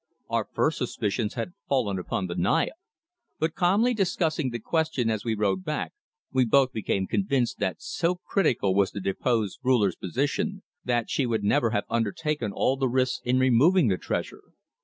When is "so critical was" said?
7.83-8.89